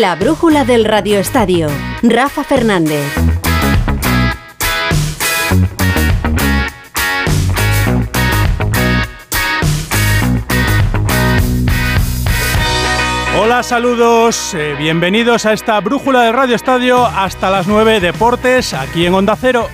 [0.00, 1.68] La brújula del radioestadio.
[2.02, 3.00] Rafa Fernández.
[13.38, 19.06] Hola, saludos, eh, bienvenidos a esta brújula del Radio Estadio hasta las 9 Deportes aquí
[19.06, 19.68] en Onda Cero.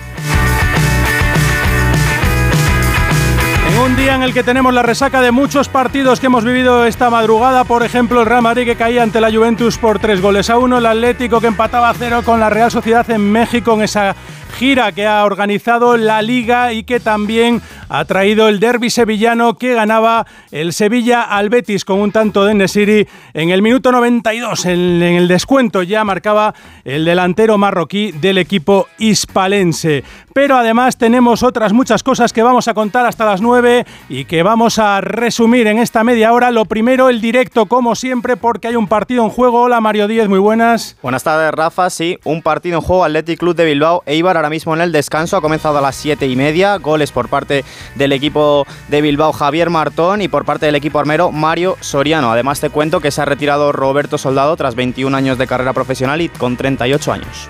[3.84, 7.08] Un día en el que tenemos la resaca de muchos partidos que hemos vivido esta
[7.08, 10.58] madrugada, por ejemplo el Real Madrid que caía ante la Juventus por tres goles a
[10.58, 14.14] uno, el Atlético que empataba a cero con la Real Sociedad en México en esa
[14.50, 19.74] gira que ha organizado la Liga y que también ha traído el derby sevillano que
[19.74, 24.66] ganaba el Sevilla al Betis con un tanto de Nesiri en el minuto 92.
[24.66, 26.54] En, el descuento ya marcaba
[26.84, 30.04] el delantero marroquí del equipo hispalense.
[30.32, 33.69] Pero además tenemos otras muchas cosas que vamos a contar hasta las 9
[34.08, 36.50] y que vamos a resumir en esta media hora.
[36.50, 39.62] Lo primero, el directo, como siempre, porque hay un partido en juego.
[39.62, 40.96] Hola Mario Díez, muy buenas.
[41.02, 41.90] Buenas tardes, Rafa.
[41.90, 44.02] Sí, un partido en juego Athletic Club de Bilbao.
[44.06, 45.36] Eibar ahora mismo en el descanso.
[45.36, 46.76] Ha comenzado a las 7 y media.
[46.78, 51.30] Goles por parte del equipo de Bilbao Javier Martón y por parte del equipo armero
[51.32, 52.30] Mario Soriano.
[52.30, 56.20] Además te cuento que se ha retirado Roberto Soldado tras 21 años de carrera profesional
[56.20, 57.48] y con 38 años.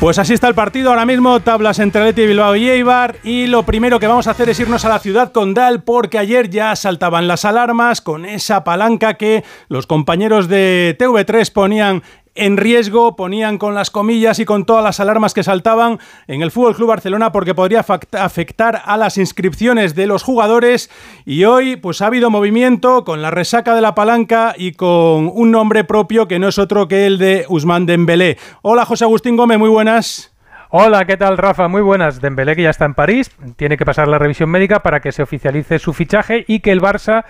[0.00, 3.64] Pues así está el partido ahora mismo, tablas entre Leti Bilbao y Eibar y lo
[3.64, 7.28] primero que vamos a hacer es irnos a la ciudad condal porque ayer ya saltaban
[7.28, 12.02] las alarmas con esa palanca que los compañeros de TV3 ponían
[12.34, 16.50] en riesgo, ponían con las comillas y con todas las alarmas que saltaban en el
[16.50, 20.90] Fútbol Club Barcelona porque podría afectar a las inscripciones de los jugadores
[21.24, 25.50] y hoy pues ha habido movimiento con la resaca de la palanca y con un
[25.50, 28.38] nombre propio que no es otro que el de Usman Dembélé.
[28.62, 30.32] Hola José Agustín Gómez, muy buenas.
[30.72, 31.66] Hola, ¿qué tal Rafa?
[31.66, 32.20] Muy buenas.
[32.20, 35.24] Dembélé que ya está en París, tiene que pasar la revisión médica para que se
[35.24, 37.24] oficialice su fichaje y que el Barça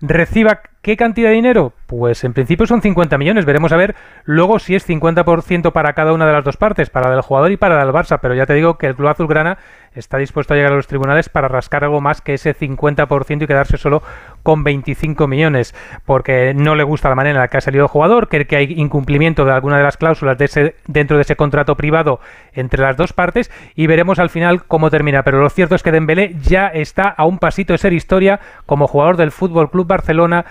[0.00, 1.72] reciba ¿Qué cantidad de dinero?
[1.86, 3.44] Pues en principio son 50 millones.
[3.44, 7.14] Veremos a ver luego si es 50% para cada una de las dos partes, para
[7.14, 8.18] el jugador y para el Barça.
[8.20, 9.58] Pero ya te digo que el Club Azulgrana
[9.94, 13.46] está dispuesto a llegar a los tribunales para rascar algo más que ese 50% y
[13.46, 14.02] quedarse solo
[14.42, 15.74] con 25 millones,
[16.04, 18.56] porque no le gusta la manera en la que ha salido el jugador, cree que
[18.56, 22.20] hay incumplimiento de alguna de las cláusulas de ese, dentro de ese contrato privado
[22.52, 25.22] entre las dos partes y veremos al final cómo termina.
[25.22, 28.86] Pero lo cierto es que Dembélé ya está a un pasito de ser historia como
[28.86, 30.44] jugador del Fútbol Club Barcelona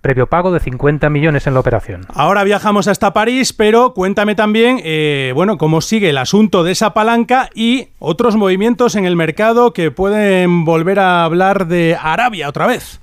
[0.00, 2.06] previo pago de 50 millones en la operación.
[2.14, 6.94] Ahora viajamos hasta París, pero cuéntame también, eh, bueno, cómo sigue el asunto de esa
[6.94, 12.66] palanca y otros movimientos en el mercado que pueden volver a hablar de Arabia otra
[12.66, 13.00] vez.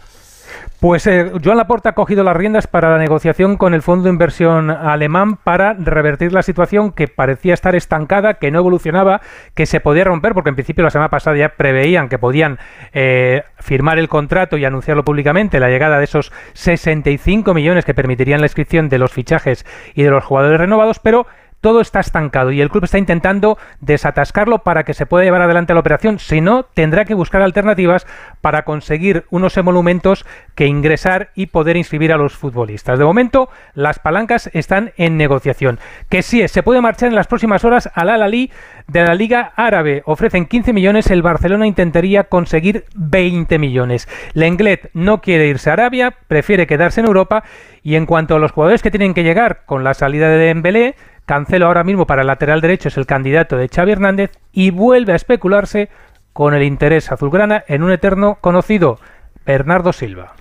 [0.79, 4.11] Pues eh, Joan Laporta ha cogido las riendas para la negociación con el fondo de
[4.11, 9.21] inversión alemán para revertir la situación que parecía estar estancada, que no evolucionaba,
[9.55, 12.59] que se podía romper, porque en principio la semana pasada ya preveían que podían
[12.93, 18.41] eh, firmar el contrato y anunciarlo públicamente, la llegada de esos 65 millones que permitirían
[18.41, 19.65] la inscripción de los fichajes
[19.95, 21.25] y de los jugadores renovados, pero
[21.67, 25.73] todo está estancado y el club está intentando desatascarlo para que se pueda llevar adelante
[25.73, 26.17] la operación.
[26.17, 28.07] Si no, tendrá que buscar alternativas
[28.39, 30.25] para conseguir unos emolumentos
[30.55, 32.97] que ingresar y poder inscribir a los futbolistas.
[32.97, 35.77] De momento, las palancas están en negociación.
[36.07, 38.49] Que sí, se puede marchar en las próximas horas al Al-Ali
[38.87, 40.03] de la Liga Árabe.
[40.05, 44.07] Ofrecen 15 millones, el Barcelona intentaría conseguir 20 millones.
[44.31, 47.43] Lenglet no quiere irse a Arabia, prefiere quedarse en Europa
[47.83, 50.95] y en cuanto a los jugadores que tienen que llegar con la salida de Dembélé,
[51.27, 55.11] Cancelo ahora mismo para el lateral derecho es el candidato de Xavi Hernández y vuelve
[55.11, 55.89] a especularse
[56.31, 58.97] con el interés azulgrana en un eterno conocido,
[59.45, 60.35] Bernardo Silva.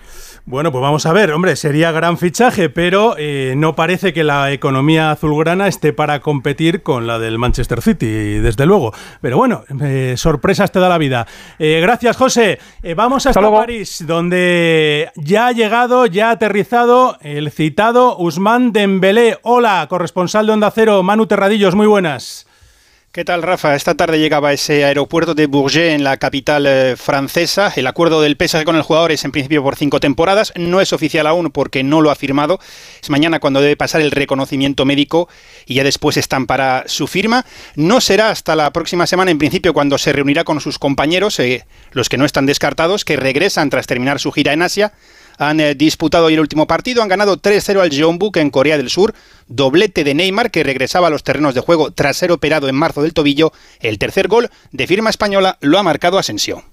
[0.49, 4.53] Bueno, pues vamos a ver, hombre, sería gran fichaje, pero eh, no parece que la
[4.53, 8.07] economía azulgrana esté para competir con la del Manchester City,
[8.39, 8.95] desde luego.
[9.21, 11.27] Pero bueno, eh, sorpresas te da la vida.
[11.59, 12.61] Eh, gracias, José.
[12.95, 19.41] vamos hasta París, donde ya ha llegado, ya ha aterrizado el citado Usman Dembélé.
[19.43, 22.46] Hola, corresponsal de Onda Cero, Manu Terradillos, muy buenas.
[23.17, 23.75] ¿Qué tal, Rafa?
[23.75, 27.73] Esta tarde llegaba ese aeropuerto de Bourget en la capital eh, francesa.
[27.75, 30.53] El acuerdo del PSG con el jugador es en principio por cinco temporadas.
[30.55, 32.61] No es oficial aún porque no lo ha firmado.
[33.03, 35.31] Es mañana cuando debe pasar el reconocimiento médico
[35.65, 37.47] y ya después están para su firma.
[37.75, 41.65] No será hasta la próxima semana, en principio, cuando se reunirá con sus compañeros, eh,
[41.93, 44.93] los que no están descartados, que regresan tras terminar su gira en Asia
[45.39, 48.91] han eh, disputado hoy el último partido, han ganado 3-0 al Jeonbuk en Corea del
[48.91, 49.15] Sur,
[49.49, 53.03] doblete de Neymar que regresaba a los terrenos de juego tras ser operado en marzo
[53.03, 56.65] del tobillo, el tercer gol de firma española lo ha marcado Asensio.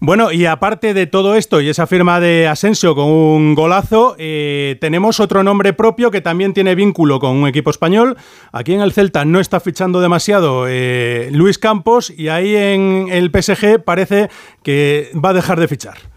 [0.00, 4.76] Bueno, y aparte de todo esto y esa firma de Asensio con un golazo, eh,
[4.80, 8.16] tenemos otro nombre propio que también tiene vínculo con un equipo español.
[8.52, 13.30] Aquí en el Celta no está fichando demasiado eh, Luis Campos y ahí en el
[13.30, 14.28] PSG parece
[14.62, 16.15] que va a dejar de fichar.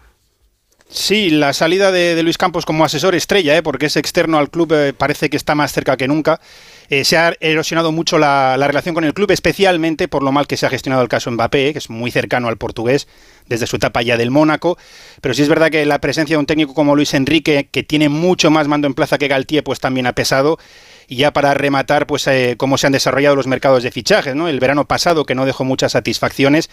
[0.92, 3.62] Sí, la salida de, Luis Campos como asesor estrella, ¿eh?
[3.62, 6.40] porque es externo al club, eh, parece que está más cerca que nunca.
[6.88, 10.56] Eh, se ha erosionado mucho la, relación con el club, especialmente por lo mal que
[10.56, 13.06] se ha gestionado el caso Mbappé, que es muy cercano al portugués
[13.46, 14.78] desde su etapa ya del Mónaco.
[15.20, 18.08] Pero sí es verdad que la presencia de un técnico como Luis Enrique, que tiene
[18.08, 20.58] mucho más mando en plaza que Galtier, pues también ha pesado.
[21.06, 24.48] Y ya para rematar, pues cómo se han desarrollado los mercados de fichajes, ¿no?
[24.48, 26.68] El verano pasado, que no dejó muchas satisfacciones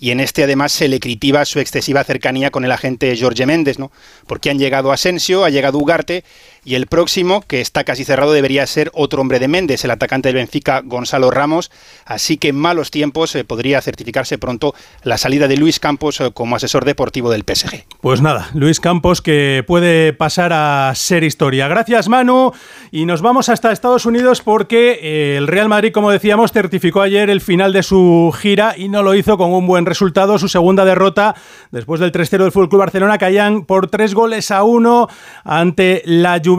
[0.00, 3.78] y en este además se le critica su excesiva cercanía con el agente Jorge Méndez,
[3.78, 3.92] ¿no?
[4.26, 6.24] Porque han llegado Asensio, ha llegado Ugarte
[6.64, 10.28] y el próximo, que está casi cerrado, debería ser otro hombre de Méndez, el atacante
[10.28, 11.70] del Benfica, Gonzalo Ramos.
[12.04, 16.30] Así que en malos tiempos eh, podría certificarse pronto la salida de Luis Campos eh,
[16.34, 17.84] como asesor deportivo del PSG.
[18.00, 21.66] Pues nada, Luis Campos que puede pasar a ser historia.
[21.68, 22.52] Gracias Manu
[22.90, 27.30] y nos vamos hasta Estados Unidos porque eh, el Real Madrid, como decíamos, certificó ayer
[27.30, 30.38] el final de su gira y no lo hizo con un buen resultado.
[30.38, 31.34] Su segunda derrota
[31.70, 35.08] después del 3-0 del Fútbol Barcelona caían por tres goles a uno
[35.44, 36.49] ante la Juventus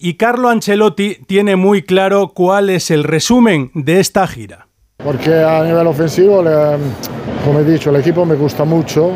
[0.00, 4.68] y Carlo Ancelotti tiene muy claro cuál es el resumen de esta gira.
[4.96, 6.42] Porque a nivel ofensivo,
[7.44, 9.12] como he dicho, el equipo me gusta mucho,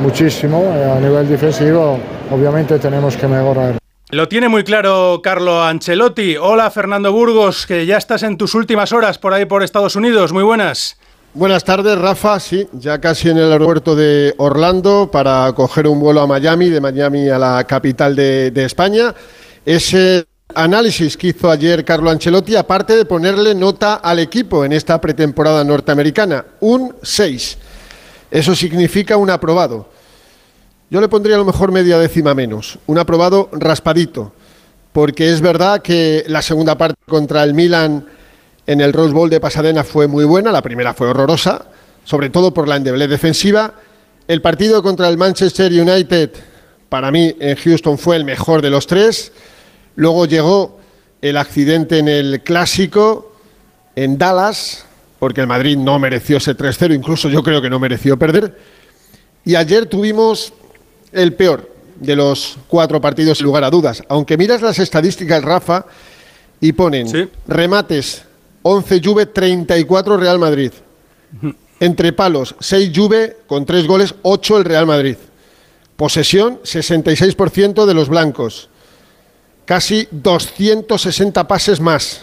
[0.00, 0.64] muchísimo.
[0.96, 1.98] A nivel defensivo,
[2.30, 3.78] obviamente tenemos que mejorar.
[4.10, 6.36] Lo tiene muy claro Carlo Ancelotti.
[6.36, 10.32] Hola Fernando Burgos, que ya estás en tus últimas horas por ahí por Estados Unidos.
[10.32, 10.96] Muy buenas.
[11.36, 12.38] Buenas tardes, Rafa.
[12.38, 16.80] Sí, ya casi en el aeropuerto de Orlando para coger un vuelo a Miami, de
[16.80, 19.12] Miami a la capital de, España.
[19.66, 25.00] Ese análisis que hizo ayer Carlo Ancelotti, aparte de ponerle nota al equipo en esta
[25.00, 27.58] pretemporada norteamericana, un 6.
[28.30, 29.88] Eso significa un aprobado.
[30.88, 34.32] Yo le pondría a lo mejor media décima menos, un aprobado raspadito,
[34.92, 38.06] porque es verdad que la segunda parte contra el Milan
[38.66, 41.66] en el Rose Bowl de Pasadena fue muy buena, la primera fue horrorosa,
[42.04, 43.74] sobre todo por la endeble defensiva.
[44.26, 46.30] El partido contra el Manchester United,
[46.88, 49.32] para mí en Houston fue el mejor de los tres.
[49.96, 50.78] Luego llegó
[51.20, 53.32] el accidente en el clásico
[53.96, 54.86] en Dallas,
[55.18, 58.58] porque el Madrid no mereció ese 3-0, incluso yo creo que no mereció perder.
[59.44, 60.52] Y ayer tuvimos
[61.12, 64.02] el peor de los cuatro partidos, sin lugar a dudas.
[64.08, 65.86] Aunque miras las estadísticas, Rafa,
[66.60, 68.24] y ponen remates
[68.66, 70.72] 11 Juve, 34 Real Madrid.
[71.80, 75.16] Entre palos, 6 Juve con 3 goles, 8 el Real Madrid.
[75.96, 78.70] Posesión, 66% de los blancos.
[79.66, 82.22] Casi 260 pases más.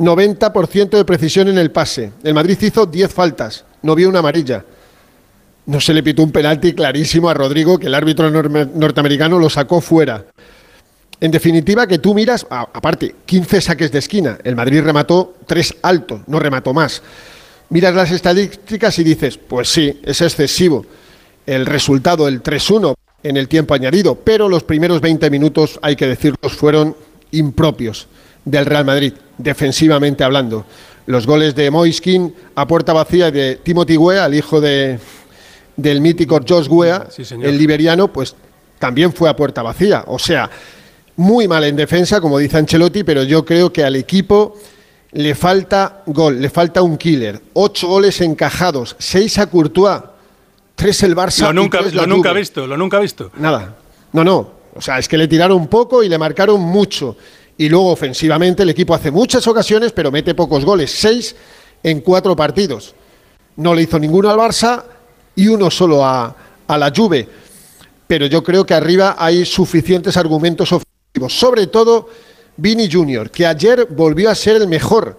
[0.00, 2.12] 90% de precisión en el pase.
[2.24, 4.64] El Madrid hizo 10 faltas, no vio una amarilla.
[5.66, 9.80] No se le pitó un penalti clarísimo a Rodrigo que el árbitro norteamericano lo sacó
[9.80, 10.26] fuera.
[11.20, 16.20] En definitiva, que tú miras, aparte, 15 saques de esquina, el Madrid remató 3 altos,
[16.26, 17.02] no remató más.
[17.70, 20.84] Miras las estadísticas y dices, pues sí, es excesivo
[21.46, 26.06] el resultado, el 3-1 en el tiempo añadido, pero los primeros 20 minutos, hay que
[26.06, 26.96] decirlos, fueron
[27.30, 28.08] impropios
[28.44, 30.66] del Real Madrid, defensivamente hablando.
[31.06, 34.98] Los goles de Moiskin a puerta vacía de Timothy Guea, el hijo de,
[35.76, 37.08] del mítico Josh Guea,
[37.42, 38.34] el liberiano, pues
[38.78, 40.04] también fue a puerta vacía.
[40.08, 40.50] O sea,
[41.16, 44.56] muy mal en defensa, como dice Ancelotti, pero yo creo que al equipo
[45.12, 47.40] le falta gol, le falta un killer.
[47.54, 50.00] Ocho goles encajados, seis a Courtois,
[50.74, 51.46] tres el Barça.
[51.46, 53.30] Lo nunca, lo nunca visto, lo nunca visto.
[53.38, 53.76] Nada,
[54.12, 54.56] no, no.
[54.74, 57.16] O sea, es que le tiraron poco y le marcaron mucho.
[57.56, 61.34] Y luego ofensivamente el equipo hace muchas ocasiones, pero mete pocos goles, seis
[61.82, 62.94] en cuatro partidos.
[63.56, 64.84] No le hizo ninguno al Barça
[65.34, 67.26] y uno solo a, a la Juve.
[68.06, 70.95] Pero yo creo que arriba hay suficientes argumentos ofensivos
[71.28, 72.08] sobre todo
[72.56, 75.18] Vini Junior, que ayer volvió a ser el mejor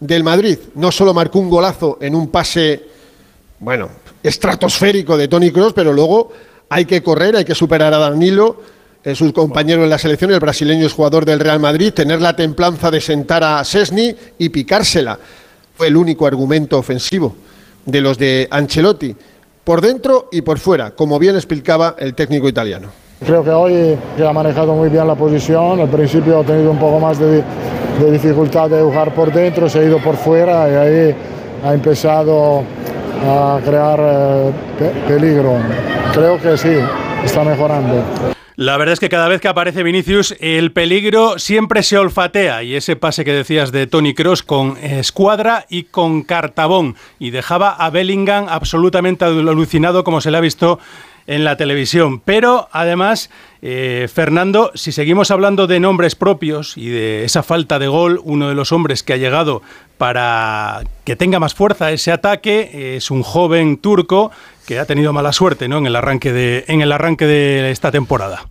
[0.00, 0.58] del Madrid.
[0.74, 2.84] No solo marcó un golazo en un pase,
[3.60, 3.88] bueno,
[4.22, 6.32] estratosférico de Tony Cross, pero luego
[6.68, 8.60] hay que correr, hay que superar a Danilo,
[9.04, 12.34] eh, sus compañeros en la selección, el brasileño es jugador del Real Madrid, tener la
[12.34, 15.18] templanza de sentar a Sesni y picársela.
[15.76, 17.36] Fue el único argumento ofensivo
[17.84, 19.14] de los de Ancelotti,
[19.64, 23.07] por dentro y por fuera, como bien explicaba el técnico italiano.
[23.24, 25.80] Creo que hoy ha manejado muy bien la posición.
[25.80, 27.42] Al principio ha tenido un poco más de,
[28.10, 31.14] dificultad de jugar por dentro, se ha ido por fuera y ahí
[31.64, 32.62] ha empezado
[33.26, 34.52] a crear eh,
[35.08, 35.56] peligro.
[36.12, 36.76] Creo que sí,
[37.24, 38.04] está mejorando.
[38.54, 42.64] La verdad es que cada vez que aparece Vinicius, el peligro siempre se olfatea.
[42.64, 46.96] Y ese pase que decías de Tony Cross con escuadra y con cartabón.
[47.20, 50.80] Y dejaba a Bellingham absolutamente alucinado, como se le ha visto
[51.28, 52.20] en la televisión.
[52.20, 53.30] Pero además,
[53.62, 58.48] eh, Fernando, si seguimos hablando de nombres propios y de esa falta de gol, uno
[58.48, 59.62] de los hombres que ha llegado
[59.98, 64.30] para que tenga más fuerza ese ataque es un joven turco
[64.66, 65.78] que ha tenido mala suerte ¿no?
[65.78, 68.46] en, el arranque de, en el arranque de esta temporada.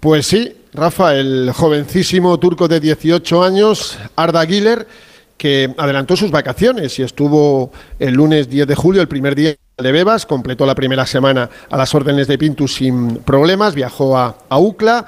[0.00, 4.86] Pues sí, Rafa, el jovencísimo turco de 18 años, Arda Güler,
[5.38, 9.92] que adelantó sus vacaciones y estuvo el lunes 10 de julio, el primer día de
[9.92, 15.06] Bebas, completó la primera semana a las órdenes de Pintus sin problemas, viajó a, UCLA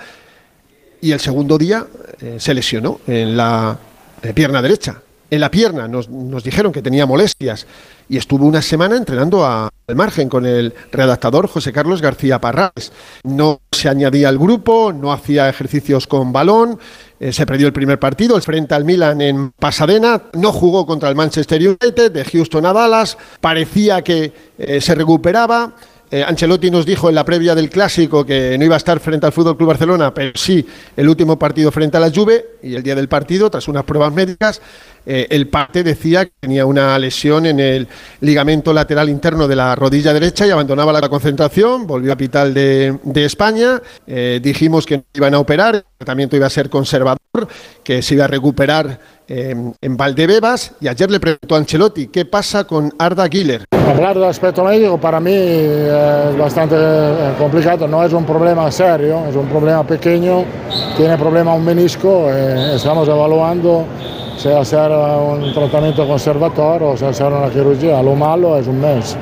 [1.03, 1.87] y el segundo día
[2.21, 3.77] eh, se lesionó en la
[4.23, 5.03] eh, pierna derecha.
[5.29, 7.67] En la pierna nos, nos dijeron que tenía molestias
[8.09, 12.93] y estuvo una semana entrenando al margen con el redactador José Carlos García Parrales.
[13.23, 16.81] No se añadía al grupo, no hacía ejercicios con balón,
[17.21, 21.11] eh, se perdió el primer partido, el frente al Milan en Pasadena, no jugó contra
[21.11, 25.75] el Manchester United, de Houston a Dallas, parecía que eh, se recuperaba.
[26.11, 29.27] Eh, Ancelotti nos dijo en la previa del clásico que no iba a estar frente
[29.27, 32.83] al Fútbol Club Barcelona, pero sí el último partido frente a la Juve y el
[32.83, 34.63] día del partido, tras unas pruebas médicas,
[35.13, 37.89] eh, el parte decía que tenía una lesión en el
[38.21, 42.97] ligamento lateral interno de la rodilla derecha y abandonaba la concentración, volvió a capital de,
[43.17, 47.19] España, eh, dijimos que iban a operar, el tratamiento iba a ser conservador,
[47.83, 50.73] que se iba a recuperar en Valdebebas.
[50.81, 53.65] Y ayer le preguntó a Ancelotti qué pasa con Arda Güler.
[53.73, 59.25] Hablar del aspecto médico para mí es bastante eh, complicado, no es un problema serio,
[59.29, 60.45] es un problema pequeño,
[60.97, 63.87] tiene problema un menisco, eh, estamos evaluando
[64.41, 69.19] si hacer un tratamiento conservador o si hacer una cirugía, lo malo es un mes.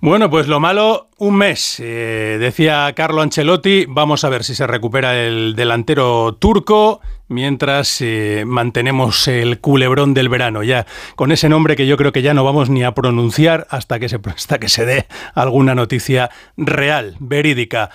[0.00, 3.84] Bueno, pues lo malo, un mes, eh, decía Carlo Ancelotti.
[3.86, 10.28] Vamos a ver si se recupera el delantero turco mientras eh, mantenemos el culebrón del
[10.28, 13.68] verano, ya con ese nombre que yo creo que ya no vamos ni a pronunciar
[13.70, 17.90] hasta que se, hasta que se dé alguna noticia real, verídica.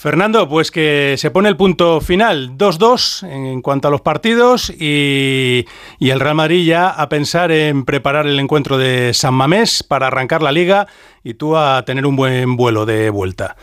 [0.00, 5.66] Fernando, pues que se pone el punto final, 2-2 en cuanto a los partidos y,
[6.00, 10.40] el Real Madrid ya a pensar en preparar el encuentro de San Mamés para arrancar
[10.40, 10.86] la liga
[11.22, 13.56] y tú a tener un buen vuelo de vuelta.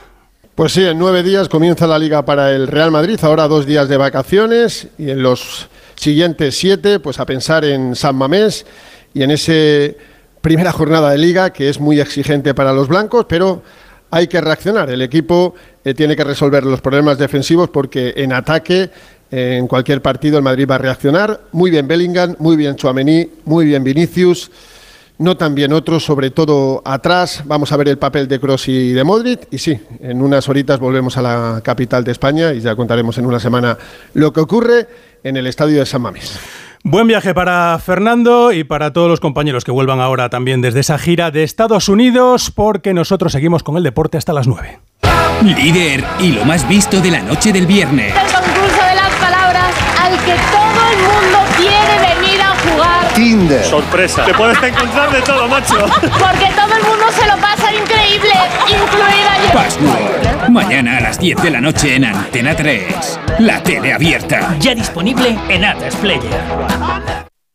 [0.53, 3.89] Pues sí, en nueve días comienza la liga para el Real Madrid, ahora dos días
[3.89, 8.67] de vacaciones y en los siguientes siete, pues a pensar en San Mamés
[9.11, 9.97] y en esa
[10.41, 13.63] primera jornada de liga que es muy exigente para los blancos, pero
[14.11, 14.89] hay que reaccionar.
[14.89, 15.53] El equipo
[15.87, 18.89] eh, tiene que resolver los problemas defensivos porque en ataque,
[19.31, 21.39] eh, en cualquier partido, el Madrid va a reaccionar.
[21.53, 24.51] Muy bien Bellingham, muy bien Chouameni, muy bien Vinicius.
[25.17, 27.41] No tan bien otros, sobre todo atrás.
[27.45, 29.47] Vamos a ver el papel de Kroos y de Modric.
[29.49, 33.25] Y sí, en unas horitas volvemos a la capital de España y ya contaremos en
[33.25, 33.77] una semana
[34.13, 34.87] lo que ocurre
[35.23, 36.37] en el estadio de San Mamés.
[36.83, 40.97] Buen viaje para Fernando y para todos los compañeros que vuelvan ahora también desde esa
[40.97, 44.79] gira de Estados Unidos, porque nosotros seguimos con el deporte hasta las 9.
[45.43, 48.13] Líder y lo más visto de la noche del viernes.
[48.15, 53.13] El concurso de las palabras al que todo el mundo quiere venir a jugar.
[53.13, 53.63] Tinder.
[53.63, 54.25] Sorpresa.
[54.25, 55.77] Te puedes encontrar de todo, macho.
[56.01, 58.33] Porque todo el mundo se lo pasa increíble,
[58.67, 59.53] incluida yo.
[59.53, 60.49] Password.
[60.49, 63.19] Mañana a las 10 de la noche en Antena 3.
[63.39, 64.55] La tele abierta.
[64.59, 65.95] Ya disponible en Atlas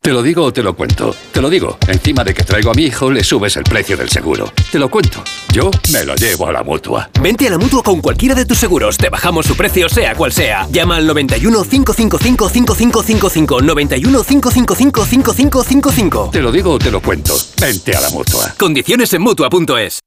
[0.02, 1.14] Te lo digo o te lo cuento.
[1.30, 1.78] Te lo digo.
[1.86, 4.52] Encima de que traigo a mi hijo, le subes el precio del seguro.
[4.72, 5.22] Te lo cuento.
[5.52, 7.08] Yo me lo llevo a la mutua.
[7.20, 8.98] Vente a la mutua con cualquiera de tus seguros.
[8.98, 10.66] Te bajamos su precio, sea cual sea.
[10.72, 13.62] Llama al 91 555 5555.
[13.62, 16.30] 91 555 5555.
[16.32, 17.36] Te lo digo o te lo cuento.
[17.60, 18.52] Vente a la mutua.
[18.58, 20.00] Condiciones en mutua.es.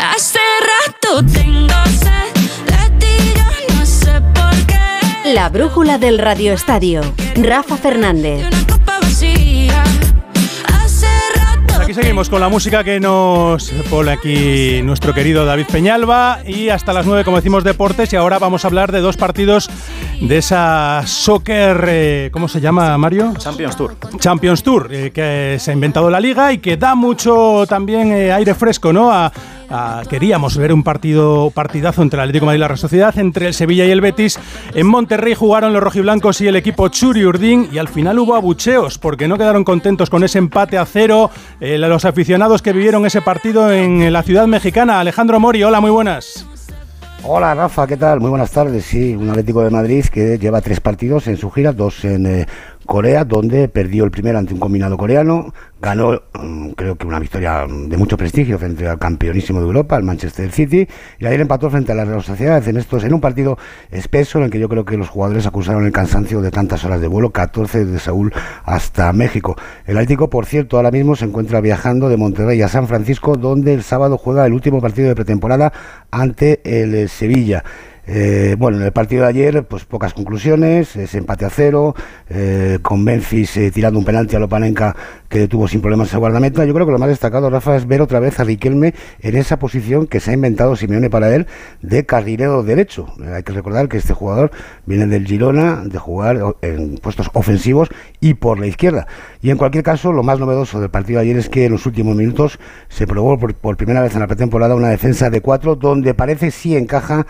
[0.00, 1.74] Hace rato tengo
[3.74, 5.32] no sé por qué.
[5.32, 7.00] La brújula del Radio Estadio.
[7.36, 8.44] Rafa Fernández.
[11.80, 16.94] Aquí seguimos con la música que nos pone aquí nuestro querido David Peñalba y hasta
[16.94, 19.68] las 9 como decimos deportes y ahora vamos a hablar de dos partidos
[20.20, 23.34] de esa soccer, eh, ¿cómo se llama Mario?
[23.36, 23.96] Champions Tour.
[24.18, 28.32] Champions Tour, eh, que se ha inventado la liga y que da mucho también eh,
[28.32, 29.12] aire fresco ¿no?
[29.12, 29.30] a,
[30.08, 33.48] queríamos ver un partido partidazo entre el Atlético de Madrid y la Real Sociedad, entre
[33.48, 34.38] el Sevilla y el Betis.
[34.74, 38.98] En Monterrey jugaron los rojiblancos y el equipo Churi Urdín y al final hubo abucheos
[38.98, 41.30] porque no quedaron contentos con ese empate a cero.
[41.60, 45.00] Eh, los aficionados que vivieron ese partido en la ciudad mexicana.
[45.00, 46.46] Alejandro Mori, hola, muy buenas.
[47.26, 48.20] Hola Rafa, ¿qué tal?
[48.20, 48.84] Muy buenas tardes.
[48.84, 52.46] Sí, un Atlético de Madrid que lleva tres partidos en su gira, dos en eh,
[52.86, 57.66] Corea, donde perdió el primero ante un combinado coreano, ganó mm, creo que una victoria
[57.66, 60.86] de mucho prestigio frente al campeonísimo de Europa, el Manchester City,
[61.18, 63.58] y ayer empató frente a la Real Sociedad en estos en un partido
[63.90, 67.00] espeso en el que yo creo que los jugadores acusaron el cansancio de tantas horas
[67.00, 68.32] de vuelo, 14 de Saúl
[68.64, 69.56] hasta México.
[69.86, 73.74] El Atlético, por cierto, ahora mismo se encuentra viajando de Monterrey a San Francisco, donde
[73.74, 75.72] el sábado juega el último partido de pretemporada
[76.10, 77.64] ante el eh, Sevilla.
[78.06, 81.94] Eh, bueno, en el partido de ayer, pues pocas conclusiones, ese empate a cero,
[82.28, 84.94] eh, con Memphis eh, tirando un penalti a Lopanenka
[85.28, 86.64] que tuvo sin problemas ese guardameta.
[86.64, 89.58] Yo creo que lo más destacado, Rafa, es ver otra vez a Riquelme en esa
[89.58, 91.46] posición que se ha inventado Simeone para él
[91.82, 93.06] de carrilero derecho.
[93.34, 94.50] hay que recordar que este jugador
[94.86, 97.88] viene del Girona de jugar en puestos ofensivos
[98.20, 99.06] y por la izquierda.
[99.42, 101.86] Y en cualquier caso, lo más novedoso del partido de ayer es que en los
[101.86, 102.58] últimos minutos
[102.88, 106.76] se probó por, primera vez en la pretemporada una defensa de cuatro donde parece sí
[106.76, 107.26] encaja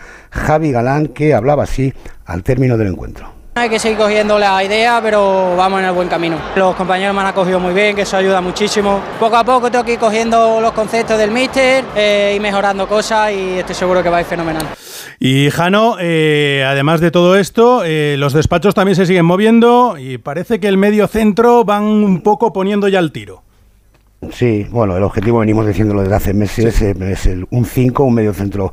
[0.65, 1.93] Javi Galán, que hablaba así
[2.25, 3.31] al término del encuentro.
[3.57, 6.37] Hay que seguir cogiendo la idea, pero vamos en el buen camino.
[6.55, 8.99] Los compañeros me han acogido muy bien, que eso ayuda muchísimo.
[9.17, 13.31] Poco a poco tengo que ir cogiendo los conceptos del míster eh, y mejorando cosas
[13.31, 14.65] y estoy seguro que va a ir fenomenal.
[15.19, 20.17] Y Jano, eh, además de todo esto, eh, los despachos también se siguen moviendo y
[20.17, 23.44] parece que el medio centro van un poco poniendo ya el tiro.
[24.31, 28.33] Sí, bueno, el objetivo venimos diciéndolo desde hace meses, es el, un 5, un medio
[28.33, 28.71] centro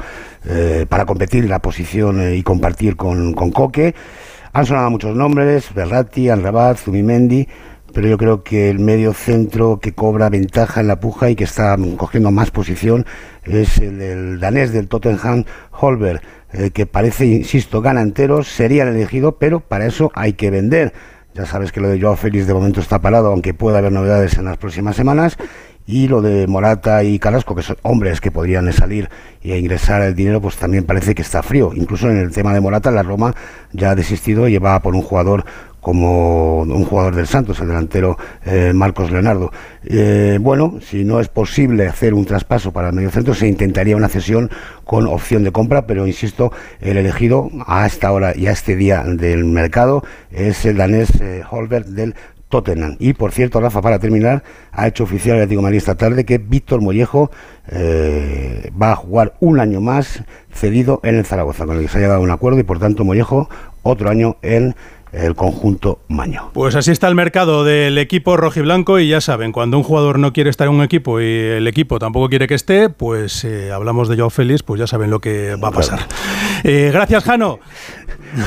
[0.88, 3.94] para competir la posición y compartir con, con Coque.
[4.54, 7.48] Han sonado muchos nombres, Berratti, Anrabat, Zubimendi,
[7.92, 11.44] pero yo creo que el medio centro que cobra ventaja en la puja y que
[11.44, 13.06] está cogiendo más posición
[13.44, 16.20] es el del danés del Tottenham, Holberg,
[16.52, 20.92] eh, que parece, insisto, gana enteros, sería el elegido, pero para eso hay que vender.
[21.34, 24.36] Ya sabes que lo de Joao Félix de momento está parado, aunque pueda haber novedades
[24.36, 25.36] en las próximas semanas.
[25.86, 29.08] Y lo de Morata y Carrasco, que son hombres que podrían salir
[29.42, 31.72] y ingresar el dinero, pues también parece que está frío.
[31.74, 33.34] Incluso en el tema de Morata, la Roma
[33.72, 35.44] ya ha desistido y va por un jugador
[35.82, 39.52] como un jugador del Santos, el delantero eh, Marcos Leonardo.
[39.84, 44.08] Eh, bueno, si no es posible hacer un traspaso para el mediocentro, se intentaría una
[44.08, 44.48] cesión
[44.84, 49.02] con opción de compra, pero insisto, el elegido a esta hora y a este día
[49.02, 52.14] del mercado es el danés eh, Holberg del
[52.48, 52.96] Tottenham.
[53.00, 56.38] Y por cierto, Rafa, para terminar, ha hecho oficial el Atlético Madrid esta tarde que
[56.38, 57.32] Víctor Mollejo
[57.68, 60.22] eh, va a jugar un año más
[60.52, 62.78] cedido en el Zaragoza, con el que se ha llegado a un acuerdo y por
[62.78, 63.48] tanto Mollejo
[63.82, 64.76] otro año en
[65.12, 66.50] el conjunto Maño.
[66.54, 70.32] Pues así está el mercado del equipo rojiblanco y ya saben, cuando un jugador no
[70.32, 74.08] quiere estar en un equipo y el equipo tampoco quiere que esté, pues eh, hablamos
[74.08, 76.00] de Joao Félix, pues ya saben lo que va a pasar.
[76.64, 77.58] Eh, gracias, Jano.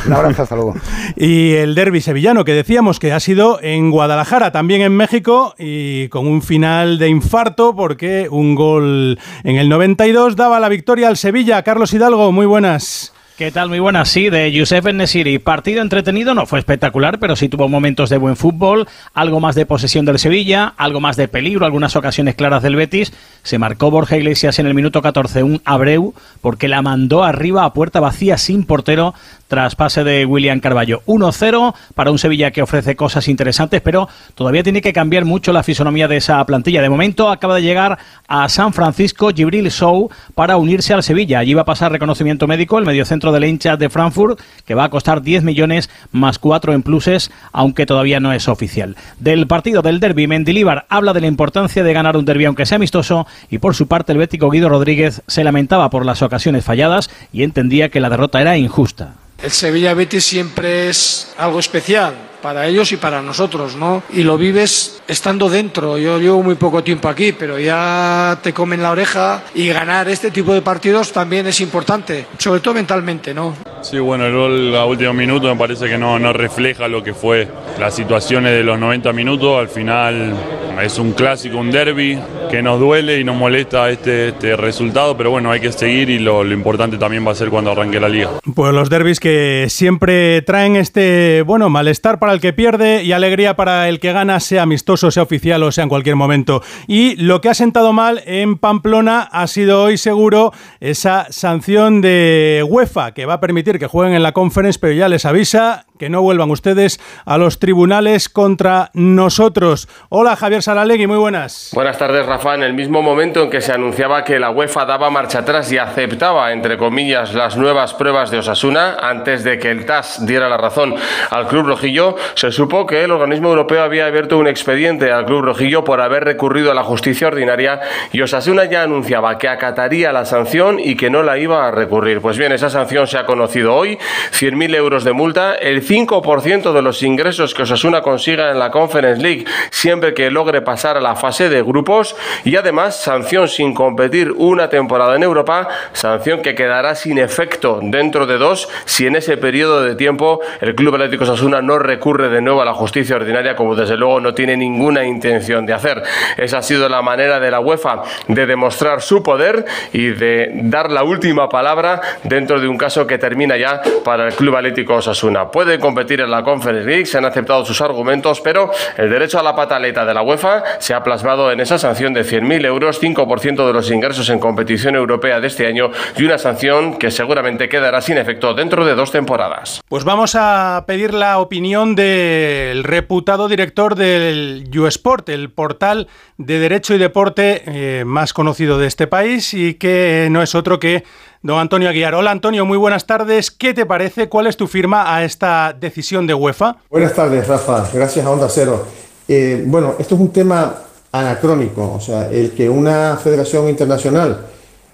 [0.05, 0.73] Un abrazo, hasta luego.
[1.15, 6.07] Y el derby sevillano, que decíamos que ha sido en Guadalajara, también en México, y
[6.09, 11.17] con un final de infarto, porque un gol en el 92 daba la victoria al
[11.17, 11.61] Sevilla.
[11.63, 13.14] Carlos Hidalgo, muy buenas.
[13.37, 13.67] ¿Qué tal?
[13.67, 15.39] Muy buenas, sí, de Youssef Nesiri.
[15.39, 19.65] Partido entretenido, no fue espectacular, pero sí tuvo momentos de buen fútbol, algo más de
[19.65, 23.11] posesión del Sevilla, algo más de peligro, algunas ocasiones claras del Betis.
[23.43, 27.73] Se marcó Borja Iglesias en el minuto 14 un Abreu, porque la mandó arriba a
[27.73, 29.13] puerta vacía sin portero
[29.47, 31.01] tras pase de William Carballo.
[31.05, 35.63] 1-0 para un Sevilla que ofrece cosas interesantes, pero todavía tiene que cambiar mucho la
[35.63, 36.81] fisonomía de esa plantilla.
[36.81, 41.39] De momento acaba de llegar a San Francisco Gibril Show para unirse al Sevilla.
[41.39, 44.89] Allí va a pasar reconocimiento médico el mediocentro del hincha de Frankfurt, que va a
[44.89, 48.95] costar 10 millones más 4 en pluses, aunque todavía no es oficial.
[49.19, 52.77] Del partido del derby, Mendilíbar habla de la importancia de ganar un derby aunque sea
[52.77, 57.09] amistoso y por su parte el bético Guido Rodríguez se lamentaba por las ocasiones falladas
[57.31, 59.15] y entendía que la derrota era injusta.
[59.41, 64.03] El Sevilla Betis siempre es algo especial para ellos y para nosotros, ¿no?
[64.13, 65.97] Y lo vives estando dentro.
[65.97, 70.31] Yo llevo muy poco tiempo aquí, pero ya te comen la oreja y ganar este
[70.31, 73.55] tipo de partidos también es importante, sobre todo mentalmente, ¿no?
[73.81, 77.13] Sí, bueno, el gol a último minuto me parece que no, no refleja lo que
[77.13, 77.47] fue
[77.79, 79.59] las situaciones de los 90 minutos.
[79.59, 80.33] Al final
[80.81, 82.19] es un clásico, un derby
[82.49, 86.19] que nos duele y nos molesta este, este resultado, pero bueno, hay que seguir y
[86.19, 88.29] lo, lo importante también va a ser cuando arranque la liga.
[88.53, 93.55] Pues los derbis que siempre traen este, bueno, malestar para el que pierde y alegría
[93.55, 96.61] para el que gana, sea amistoso, sea oficial o sea en cualquier momento.
[96.87, 102.63] Y lo que ha sentado mal en Pamplona ha sido hoy seguro esa sanción de
[102.67, 106.09] UEFA que va a permitir que jueguen en la conference, pero ya les avisa que
[106.09, 109.87] no vuelvan ustedes a los tribunales contra nosotros.
[110.09, 111.71] Hola Javier Salalegui, muy buenas.
[111.73, 112.55] Buenas tardes Rafa.
[112.55, 115.77] En el mismo momento en que se anunciaba que la UEFA daba marcha atrás y
[115.77, 120.57] aceptaba, entre comillas, las nuevas pruebas de Osasuna, antes de que el TAS diera la
[120.57, 120.95] razón
[121.29, 125.41] al Club Rojillo, se supo que el organismo europeo había abierto un expediente al Club
[125.41, 127.79] Rojillo por haber recurrido a la justicia ordinaria
[128.11, 132.21] y Osasuna ya anunciaba que acataría la sanción y que no la iba a recurrir.
[132.21, 133.97] Pues bien, esa sanción se ha conocido hoy,
[134.31, 135.55] 100.000 euros de multa,
[135.87, 140.97] 5% de los ingresos que Osasuna consiga en la Conference League siempre que logre pasar
[140.97, 146.41] a la fase de grupos y además sanción sin competir una temporada en Europa, sanción
[146.41, 150.95] que quedará sin efecto dentro de dos si en ese periodo de tiempo el Club
[150.95, 154.57] Atlético Osasuna no recurre de nuevo a la justicia ordinaria como desde luego no tiene
[154.57, 156.03] ninguna intención de hacer.
[156.37, 160.91] Esa ha sido la manera de la UEFA de demostrar su poder y de dar
[160.91, 165.49] la última palabra dentro de un caso que termina ya para el Club Atlético Osasuna.
[165.49, 169.43] Puede competir en la Conference League, se han aceptado sus argumentos, pero el derecho a
[169.43, 173.67] la pataleta de la UEFA se ha plasmado en esa sanción de 100.000 euros, 5%
[173.67, 178.01] de los ingresos en competición europea de este año y una sanción que seguramente quedará
[178.01, 179.81] sin efecto dentro de dos temporadas.
[179.87, 186.07] Pues vamos a pedir la opinión del reputado director del YouSport, el portal
[186.37, 190.79] de Derecho y Deporte eh, más conocido de este país y que no es otro
[190.79, 191.03] que
[191.45, 192.15] don Antonio Aguiar.
[192.15, 193.51] Hola Antonio, muy buenas tardes.
[193.51, 194.27] ¿Qué te parece?
[194.27, 196.77] ¿Cuál es tu firma a esta decisión de UEFA?
[196.89, 197.87] Buenas tardes, Rafa.
[197.93, 198.83] Gracias a Onda Cero.
[199.27, 200.75] Eh, bueno, esto es un tema
[201.11, 204.47] anacrónico, o sea, el que una federación internacional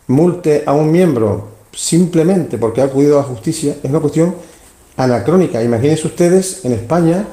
[0.07, 4.35] multe a un miembro simplemente porque ha acudido a la justicia es una cuestión
[4.97, 5.63] anacrónica.
[5.63, 7.23] Imagínense ustedes en España,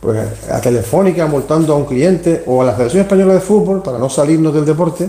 [0.00, 3.98] pues a Telefónica multando a un cliente o a la Federación Española de Fútbol, para
[3.98, 5.08] no salirnos del deporte,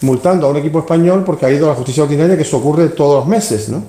[0.00, 2.88] multando a un equipo español porque ha ido a la justicia ordinaria, que eso ocurre
[2.88, 3.82] todos los meses, ¿no?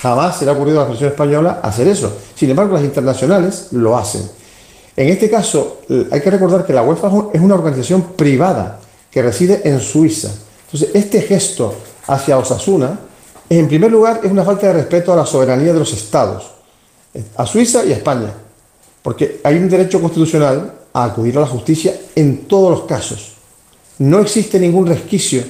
[0.00, 2.12] Jamás se le ha ocurrido a la Federación Española hacer eso.
[2.34, 4.22] Sin embargo, las internacionales lo hacen.
[4.96, 9.60] En este caso, hay que recordar que la UEFA es una organización privada que reside
[9.64, 10.30] en Suiza.
[10.66, 11.74] Entonces, este gesto
[12.06, 12.98] hacia Osasuna,
[13.48, 16.50] en primer lugar, es una falta de respeto a la soberanía de los estados,
[17.36, 18.32] a Suiza y a España,
[19.02, 23.34] porque hay un derecho constitucional a acudir a la justicia en todos los casos.
[24.00, 25.42] No existe ningún resquicio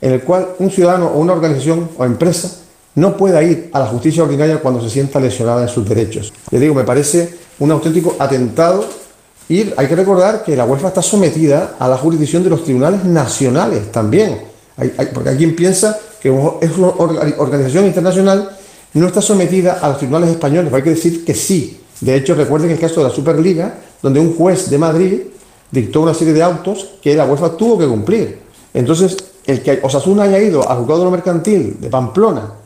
[0.00, 2.50] en el cual un ciudadano o una organización o empresa
[2.96, 6.32] no pueda ir a la justicia ordinaria cuando se sienta lesionada en sus derechos.
[6.50, 8.84] Le digo, me parece un auténtico atentado
[9.48, 13.04] y hay que recordar que la UEFA está sometida a la jurisdicción de los tribunales
[13.04, 14.40] nacionales también.
[15.14, 16.28] porque hay quien piensa que
[16.60, 18.50] es una organización internacional
[18.94, 21.80] no está sometida a los tribunales españoles, hay que decir que sí.
[22.00, 25.20] De hecho, recuerden el caso de la Superliga, donde un juez de Madrid
[25.72, 28.40] dictó una serie de autos que la UEFA tuvo que cumplir.
[28.72, 32.62] Entonces, el que Osasuna haya ido al juzgado de lo mercantil de Pamplona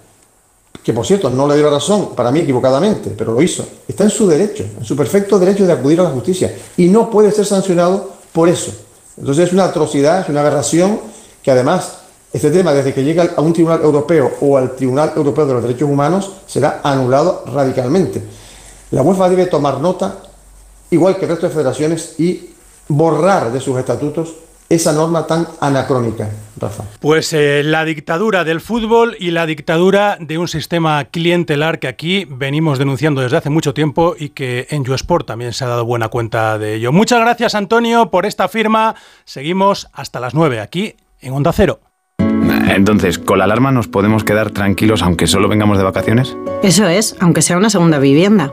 [0.87, 4.11] que por cierto no le dio razón, para mí equivocadamente, pero lo hizo, está en
[4.11, 7.45] su derecho, en su perfecto derecho de acudir a la justicia y no puede ser
[7.45, 8.71] sancionado por eso.
[9.19, 11.01] Entonces es una atrocidad, es una aberración
[11.43, 11.99] que además
[12.33, 15.63] este tema desde que llega a un tribunal europeo o al Tribunal Europeo de los
[15.65, 18.23] Derechos Humanos será anulado radicalmente.
[18.93, 20.19] La UEFA debe tomar nota,
[20.91, 22.51] igual que el resto de federaciones, y
[22.89, 24.35] borrar de sus estatutos
[24.69, 26.85] esa norma tan anacrónica, Rafa?
[27.01, 32.27] Pues eh, la dictadura del fútbol y la dictadura de un sistema clientelar que aquí
[32.29, 36.09] venimos denunciando desde hace mucho tiempo y que en YouSport también se ha dado buena
[36.09, 36.93] cuenta de ello.
[36.93, 38.97] Muchas gracias, Antonio, por esta firma.
[39.25, 41.81] Seguimos hasta las 9 aquí en Onda Cero.
[42.19, 46.37] Entonces, ¿con la alarma nos podemos quedar tranquilos aunque solo vengamos de vacaciones?
[46.63, 48.53] Eso es, aunque sea una segunda vivienda.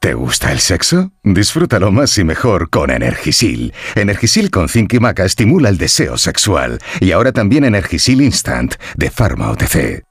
[0.00, 1.10] ¿Te gusta el sexo?
[1.24, 3.74] Disfrútalo más y mejor con Energisil.
[3.96, 6.78] Energisil con zinc y maca estimula el deseo sexual.
[7.00, 10.04] Y ahora también Energisil Instant de Pharma OTC.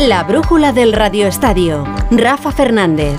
[0.00, 1.84] La brújula del radioestadio.
[2.10, 3.18] Rafa Fernández.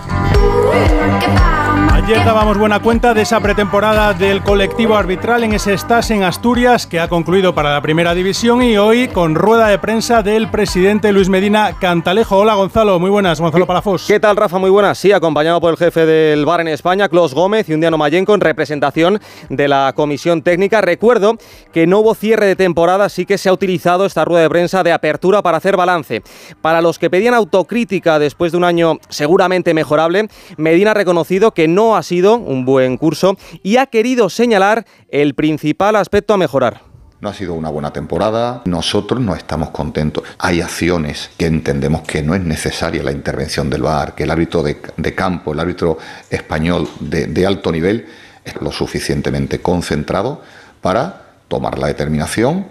[2.02, 6.88] Ayer dábamos buena cuenta de esa pretemporada del colectivo arbitral en ese Stas en Asturias
[6.88, 11.12] que ha concluido para la primera división y hoy con rueda de prensa del presidente
[11.12, 12.38] Luis Medina Cantalejo.
[12.38, 14.06] Hola Gonzalo, muy buenas, Gonzalo Palafos.
[14.08, 14.58] ¿Qué tal Rafa?
[14.58, 14.98] Muy buenas.
[14.98, 18.34] Sí, acompañado por el jefe del bar en España, Clos Gómez y un Diano Mayenco
[18.34, 20.80] en representación de la comisión técnica.
[20.82, 21.36] Recuerdo
[21.74, 24.84] que no hubo cierre de temporada, sí que se ha utilizado esta rueda de prensa
[24.84, 26.24] de apertura para hacer balance.
[26.62, 31.68] Para los que pedían autocrítica después de un año seguramente mejorable, Medina ha reconocido que
[31.68, 36.82] no ha sido un buen curso y ha querido señalar el principal aspecto a mejorar.
[37.22, 40.24] No ha sido una buena temporada, nosotros no estamos contentos.
[40.38, 44.64] Hay acciones que entendemos que no es necesaria la intervención del VAR, que el árbitro
[44.64, 45.98] de, campo, el árbitro
[46.30, 48.06] español de, de alto nivel
[48.46, 50.42] es lo suficientemente concentrado
[50.80, 52.68] para tomar la determinación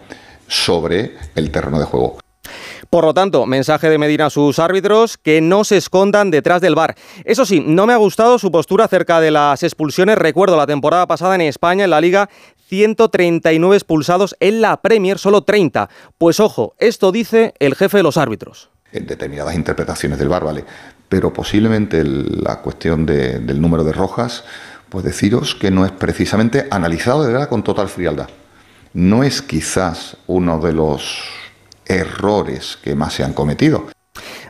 [0.46, 2.18] sobre el terreno de juego.
[2.90, 6.74] Por lo tanto, mensaje de Medina a sus árbitros que no se escondan detrás del
[6.74, 6.94] bar.
[7.24, 10.18] Eso sí, no me ha gustado su postura acerca de las expulsiones.
[10.18, 12.28] Recuerdo la temporada pasada en España, en la Liga,
[12.68, 15.88] 139 expulsados, en la Premier solo 30.
[16.18, 18.70] Pues ojo, esto dice el jefe de los árbitros.
[18.92, 20.64] En determinadas interpretaciones del bar, ¿vale?
[21.08, 24.44] Pero posiblemente la cuestión del número de rojas,
[24.88, 28.28] pues deciros que no es precisamente analizado de verdad con total frialdad.
[28.92, 31.18] No es quizás uno de los
[31.88, 33.86] errores que más se han cometido.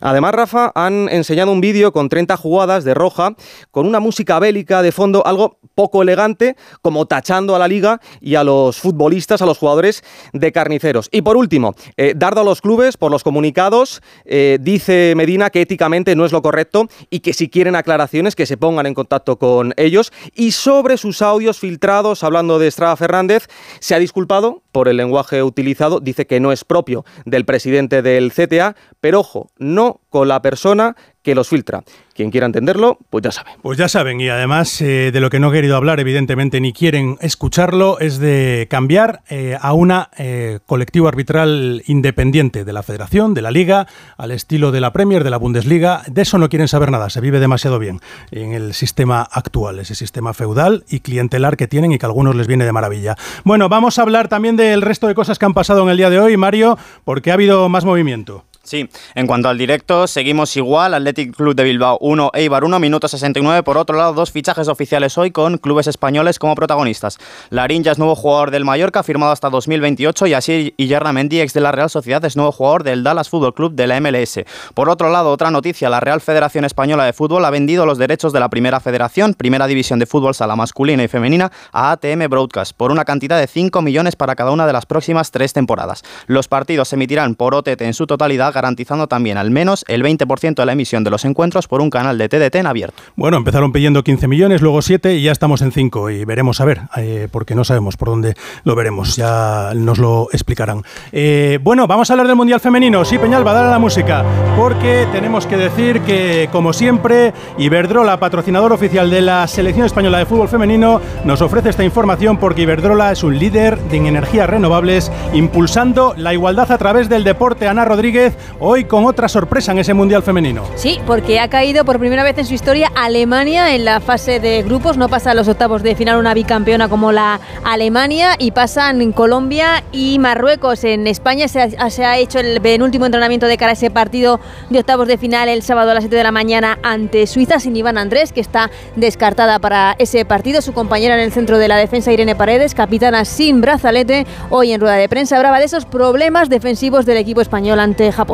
[0.01, 3.35] Además, Rafa, han enseñado un vídeo con 30 jugadas de roja,
[3.71, 8.35] con una música bélica de fondo, algo poco elegante, como tachando a la liga y
[8.35, 11.09] a los futbolistas, a los jugadores de carniceros.
[11.13, 15.61] Y por último, eh, dardo a los clubes por los comunicados, eh, dice Medina que
[15.61, 19.39] éticamente no es lo correcto y que si quieren aclaraciones que se pongan en contacto
[19.39, 20.13] con ellos.
[20.35, 23.47] Y sobre sus audios filtrados, hablando de Estrada Fernández,
[23.81, 28.33] se ha disculpado por el lenguaje utilizado, dice que no es propio del presidente del
[28.33, 31.83] CTA, pero ojo, no con la persona que los filtra.
[32.15, 33.51] Quien quiera entenderlo, pues ya sabe.
[33.61, 36.73] Pues ya saben, y además eh, de lo que no he querido hablar, evidentemente, ni
[36.73, 43.35] quieren escucharlo, es de cambiar eh, a una eh, colectivo arbitral independiente de la Federación,
[43.35, 46.03] de la Liga, al estilo de la Premier, de la Bundesliga.
[46.07, 49.95] De eso no quieren saber nada, se vive demasiado bien en el sistema actual, ese
[49.95, 53.17] sistema feudal y clientelar que tienen y que a algunos les viene de maravilla.
[53.45, 56.09] Bueno, vamos a hablar también del resto de cosas que han pasado en el día
[56.09, 58.48] de hoy, Mario, porque ha habido más movimiento.
[58.69, 60.93] Sí, en cuanto al directo, seguimos igual.
[60.93, 63.63] Athletic Club de Bilbao 1, Eibar 1, minuto 69.
[63.63, 67.17] Por otro lado, dos fichajes oficiales hoy con clubes españoles como protagonistas.
[67.49, 70.75] Larín ya es nuevo jugador del Mallorca, firmado hasta 2028, y así
[71.15, 73.99] Mendy, ex de la Real Sociedad, es nuevo jugador del Dallas Fútbol Club de la
[74.03, 74.41] MLS.
[74.75, 78.35] Por otro lado, otra noticia, la Real Federación Española de Fútbol ha vendido los derechos
[78.35, 82.77] de la Primera Federación, Primera División de Fútbol Sala masculina y femenina, a ATM Broadcast,
[82.77, 86.03] por una cantidad de 5 millones para cada una de las próximas tres temporadas.
[86.27, 90.55] Los partidos se emitirán por OTT en su totalidad, garantizando también al menos el 20%
[90.57, 93.01] de la emisión de los encuentros por un canal de TDT en abierto.
[93.15, 96.65] Bueno, empezaron pidiendo 15 millones, luego 7 y ya estamos en 5 y veremos a
[96.65, 100.83] ver, eh, porque no sabemos por dónde lo veremos, ya nos lo explicarán.
[101.13, 103.05] Eh, bueno, vamos a hablar del Mundial Femenino.
[103.05, 104.25] Sí, Peñal, va a la música,
[104.57, 110.27] porque tenemos que decir que, como siempre, Iberdrola, patrocinador oficial de la Selección Española de
[110.27, 116.15] Fútbol Femenino, nos ofrece esta información porque Iberdrola es un líder en energías renovables, impulsando
[116.17, 117.69] la igualdad a través del deporte.
[117.69, 120.65] Ana Rodríguez, hoy con otra sorpresa en ese Mundial Femenino.
[120.77, 124.63] Sí, porque ha caído por primera vez en su historia Alemania en la fase de
[124.63, 124.97] grupos.
[124.97, 129.83] No pasa a los octavos de final una bicampeona como la Alemania y pasan Colombia
[129.93, 130.85] y Marruecos.
[130.85, 131.61] En España se
[132.05, 135.63] ha, hecho el penúltimo entrenamiento de cara a ese partido de octavos de final el
[135.63, 139.59] sábado a las 7 de la mañana ante Suiza sin Iván Andrés, que está descartada
[139.59, 140.63] para ese partido.
[140.63, 144.81] Su compañera en el centro de la defensa, Irene Paredes, capitana sin brazalete, hoy en
[144.81, 148.28] rueda de prensa hablaba de esos problemas defensivos del equipo español ante Japón.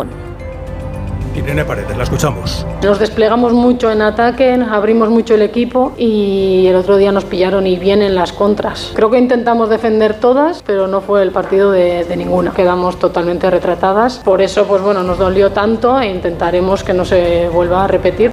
[1.34, 2.64] Irene Paredes, la escuchamos.
[2.82, 7.66] Nos desplegamos mucho en ataque, abrimos mucho el equipo y el otro día nos pillaron
[7.66, 8.92] y bien en las contras.
[8.94, 12.52] Creo que intentamos defender todas, pero no fue el partido de, de ninguna.
[12.52, 14.18] Quedamos totalmente retratadas.
[14.18, 18.32] Por eso, pues bueno, nos dolió tanto e intentaremos que no se vuelva a repetir.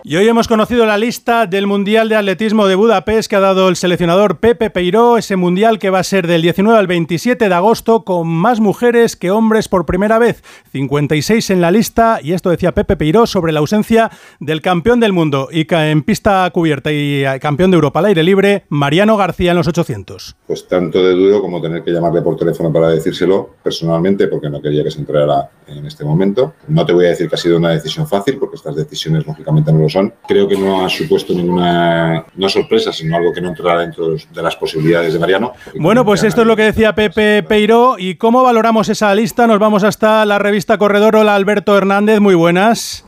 [0.03, 3.69] Y hoy hemos conocido la lista del Mundial de Atletismo de Budapest que ha dado
[3.69, 7.53] el seleccionador Pepe Peiró, ese mundial que va a ser del 19 al 27 de
[7.53, 12.49] agosto con más mujeres que hombres por primera vez, 56 en la lista y esto
[12.49, 14.09] decía Pepe Peiró sobre la ausencia
[14.39, 18.23] del campeón del mundo y en pista cubierta y eh, campeón de Europa al aire
[18.23, 20.35] libre, Mariano García en los 800.
[20.47, 24.59] Pues tanto de duro como tener que llamarle por teléfono para decírselo personalmente porque no
[24.59, 26.55] quería que se enterara en este momento.
[26.67, 29.71] No te voy a decir que ha sido una decisión fácil porque estas decisiones lógicamente
[29.71, 30.13] no lo son.
[30.27, 34.41] Creo que no ha supuesto ninguna, no sorpresa, sino algo que no entrará dentro de
[34.41, 35.53] las posibilidades de Mariano.
[35.75, 37.95] Bueno, pues esto es lo que decía Pepe Peiro.
[37.97, 39.47] ¿Y cómo valoramos esa lista?
[39.47, 41.15] Nos vamos hasta la revista Corredor.
[41.15, 43.05] Hola Alberto Hernández, muy buenas.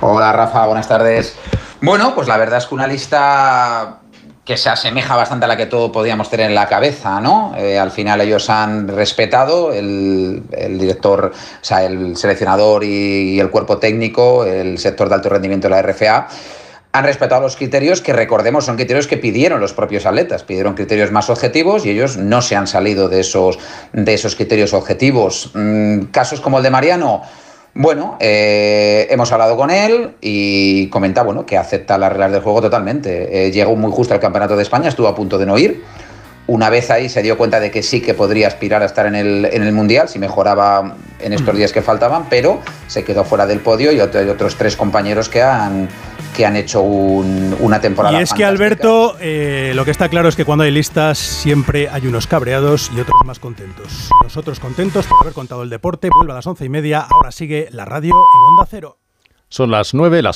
[0.00, 1.38] Hola Rafa, buenas tardes.
[1.80, 4.00] Bueno, pues la verdad es que una lista
[4.46, 7.52] que se asemeja bastante a la que todos podíamos tener en la cabeza, ¿no?
[7.58, 10.44] Eh, al final ellos han respetado el,
[10.78, 15.74] director, o sea, el seleccionador y, el cuerpo técnico, el sector de alto rendimiento de
[15.74, 16.28] la RFA,
[16.92, 21.10] han respetado los criterios que recordemos son criterios que pidieron los propios atletas, pidieron criterios
[21.10, 23.58] más objetivos y ellos no se han salido de esos,
[23.92, 25.50] de esos criterios objetivos.
[25.54, 27.22] Mm, casos como el de Mariano,
[27.78, 32.62] Bueno, eh, hemos hablado con él y comenta bueno, que acepta las reglas del juego
[32.62, 33.46] totalmente.
[33.46, 35.84] Eh, llegó muy justo al Campeonato de España, estuvo a punto de no ir.
[36.46, 39.14] Una vez ahí se dio cuenta de que sí que podría aspirar a estar en
[39.14, 43.46] el, en el Mundial si mejoraba en estos días que faltaban, pero se quedó fuera
[43.46, 45.88] del podio y otro- otros tres compañeros que han,
[46.36, 48.18] que han hecho un- una temporada.
[48.18, 48.44] Y es que.
[48.44, 52.90] Alberto, eh, lo que está claro es que cuando hay listas siempre hay unos cabreados
[52.94, 54.10] y otros más contentos.
[54.22, 56.08] Nosotros contentos por haber contado el deporte.
[56.14, 57.00] Vuelve a las once y media.
[57.08, 58.98] Ahora sigue la radio en Onda Cero.
[59.48, 60.34] Son las 9, las